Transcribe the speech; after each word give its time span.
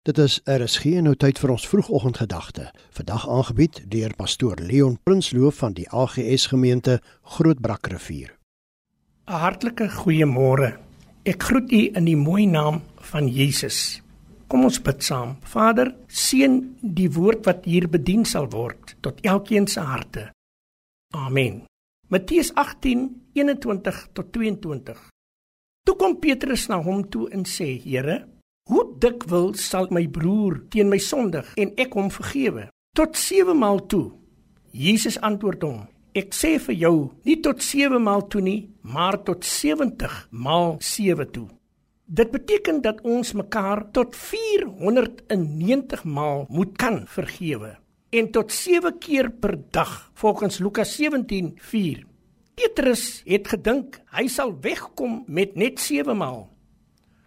Dit 0.00 0.16
is 0.18 0.38
RSG 0.48 1.02
nou 1.04 1.12
tyd 1.12 1.36
vir 1.36 1.50
ons 1.52 1.64
vroegoggendgedagte. 1.68 2.70
Vandag 2.96 3.26
aangebied 3.28 3.82
deur 3.92 4.14
pastoor 4.16 4.56
Leon 4.64 4.94
Prinsloo 5.04 5.50
van 5.52 5.74
die 5.76 5.84
AGS 5.92 6.46
gemeente 6.48 7.02
Grootbrakrivier. 7.34 8.30
'n 9.28 9.40
Hartlike 9.42 9.90
goeiemôre. 9.90 10.78
Ek 11.24 11.42
groet 11.42 11.72
u 11.72 11.82
in 11.92 12.04
die 12.04 12.16
mooi 12.16 12.46
naam 12.46 12.80
van 13.12 13.28
Jesus. 13.28 14.00
Kom 14.48 14.64
ons 14.64 14.80
bid 14.80 15.04
saam. 15.04 15.36
Vader, 15.42 15.94
seën 16.08 16.76
die 16.80 17.10
woord 17.12 17.44
wat 17.44 17.64
hier 17.64 17.88
bedien 17.88 18.24
sal 18.24 18.48
word 18.48 18.96
tot 19.00 19.20
elkeen 19.20 19.66
se 19.66 19.80
harte. 19.80 20.32
Amen. 21.12 21.64
Matteus 22.08 22.52
18:21 22.54 24.08
tot 24.12 24.32
22. 24.32 25.08
Toe 25.84 25.96
kom 25.96 26.18
Petrus 26.18 26.68
na 26.68 26.82
hom 26.82 27.08
toe 27.08 27.28
en 27.30 27.44
sê: 27.44 27.82
Here, 27.84 28.24
Hoe 28.70 28.84
dikwels 29.02 29.64
sal 29.66 29.88
my 29.90 30.04
broer 30.14 30.60
teen 30.70 30.92
my 30.92 30.98
sondig 31.02 31.48
en 31.58 31.72
ek 31.82 31.96
hom 31.98 32.06
vergewe? 32.14 32.68
Tot 32.94 33.16
7 33.18 33.56
maal 33.58 33.80
toe. 33.90 34.12
Jesus 34.70 35.16
antwoord 35.26 35.64
hom: 35.66 35.80
Ek 36.14 36.30
sê 36.38 36.52
vir 36.62 36.76
jou, 36.78 36.92
nie 37.26 37.40
tot 37.42 37.64
7 37.66 37.98
maal 37.98 38.22
toe 38.30 38.42
nie, 38.46 38.60
maar 38.86 39.18
tot 39.26 39.42
70 39.42 40.14
maal 40.30 40.76
7 40.86 41.26
toe. 41.34 41.48
Dit 42.06 42.30
beteken 42.30 42.78
dat 42.84 43.02
ons 43.02 43.34
mekaar 43.40 43.82
tot 43.90 44.14
490 44.14 46.06
maal 46.06 46.46
moet 46.46 46.78
kan 46.78 47.02
vergewe 47.10 47.72
en 48.14 48.30
tot 48.30 48.54
7 48.54 48.94
keer 49.02 49.32
per 49.34 49.58
dag 49.74 50.12
volgens 50.14 50.62
Lukas 50.62 50.94
17:4. 50.94 52.06
Petrus 52.54 53.22
het 53.26 53.50
gedink 53.50 53.98
hy 54.14 54.28
sal 54.28 54.54
wegkom 54.62 55.24
met 55.26 55.58
net 55.58 55.82
7 55.82 56.14
maal. 56.14 56.46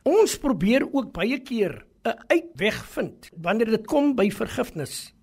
Ons 0.03 0.35
probeer 0.37 0.83
ook 0.91 1.13
baie 1.15 1.39
keer 1.39 1.85
'n 2.03 2.19
uitweg 2.27 2.85
vind 2.85 3.29
wanneer 3.41 3.69
dit 3.69 3.85
kom 3.87 4.15
by 4.15 4.29
vergifnis. 4.29 5.13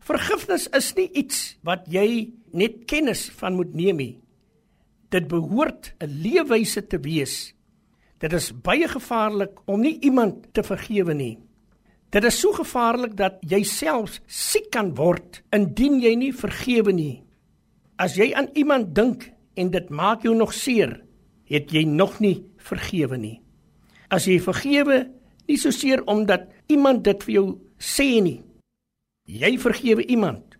Vergifnis 0.00 0.68
is 0.72 0.94
nie 0.94 1.10
iets 1.12 1.58
wat 1.62 1.84
jy 1.86 2.32
net 2.52 2.86
kennis 2.86 3.28
van 3.30 3.54
moet 3.54 3.74
neem 3.74 3.96
nie. 3.96 4.20
Dit 5.10 5.28
behoort 5.28 5.94
'n 6.00 6.20
leefwyse 6.22 6.86
te 6.86 6.98
wees. 7.00 7.54
Dit 8.18 8.32
is 8.32 8.52
baie 8.52 8.88
gevaarlik 8.88 9.60
om 9.66 9.80
nie 9.80 9.98
iemand 10.00 10.54
te 10.54 10.62
vergewe 10.62 11.14
nie. 11.14 11.38
Dit 12.10 12.24
is 12.24 12.40
so 12.40 12.52
gevaarlik 12.52 13.16
dat 13.16 13.36
jy 13.40 13.62
self 13.62 14.20
siek 14.26 14.70
kan 14.70 14.94
word 14.94 15.42
indien 15.52 16.00
jy 16.00 16.14
nie 16.14 16.32
vergewe 16.32 16.92
nie. 16.92 17.22
As 17.98 18.16
jy 18.16 18.32
aan 18.34 18.48
iemand 18.54 18.94
dink 18.94 19.30
en 19.54 19.70
dit 19.70 19.90
maak 19.90 20.22
jou 20.22 20.34
nog 20.34 20.54
seer, 20.54 21.04
het 21.44 21.70
jy 21.70 21.84
nog 21.84 22.20
nie 22.20 22.44
vergewe 22.56 23.16
nie. 23.16 23.40
As 24.08 24.26
jy 24.28 24.38
vergewe, 24.40 25.02
nie 25.48 25.56
so 25.60 25.72
seer 25.72 26.04
omdat 26.08 26.48
iemand 26.72 27.04
dit 27.04 27.24
vir 27.26 27.34
jou 27.34 27.46
sê 27.80 28.18
nie. 28.24 28.40
Jy 29.28 29.56
vergewe 29.60 30.04
iemand 30.08 30.56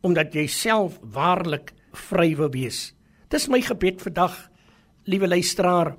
omdat 0.00 0.32
jy 0.32 0.46
self 0.48 0.96
waarlik 1.12 1.74
vry 2.08 2.32
wil 2.38 2.48
wees. 2.54 2.94
Dis 3.28 3.50
my 3.52 3.60
gebed 3.60 4.00
vandag, 4.00 4.32
liewe 5.04 5.28
luisteraar, 5.28 5.92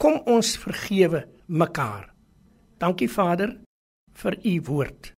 kom 0.00 0.16
ons 0.24 0.54
vergewe 0.62 1.26
mekaar. 1.46 2.08
Dankie 2.80 3.10
Vader 3.10 3.52
vir 4.16 4.38
u 4.40 4.54
woord. 4.70 5.12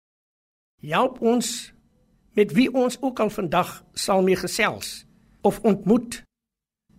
Help 0.83 1.23
ons 1.23 1.71
met 2.37 2.53
wie 2.53 2.69
ons 2.75 2.99
ook 3.01 3.23
al 3.23 3.31
vandag 3.31 3.79
sal 3.95 4.27
mee 4.27 4.37
gesels 4.37 5.07
of 5.47 5.63
ontmoet 5.63 6.21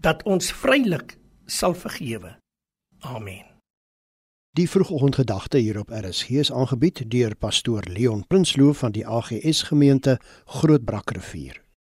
dat 0.02 0.24
ons 0.24 0.52
vrylik 0.64 1.18
sal 1.46 1.76
vergewe. 1.76 2.38
Amen. 3.04 3.57
Die 4.58 4.70
vroegoggendgedagte 4.70 5.58
hier 5.58 5.80
op 5.80 5.90
RSG 5.90 6.30
is 6.30 6.52
aangebied 6.52 7.04
deur 7.12 7.36
pastoor 7.36 7.84
Leon 7.86 8.24
Prinsloo 8.28 8.74
van 8.74 8.92
die 8.92 9.08
AGS 9.08 9.62
gemeente 9.62 10.20
Grootbrakrivier. 10.46 11.67